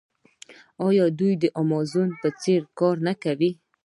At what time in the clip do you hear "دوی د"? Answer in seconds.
1.19-1.45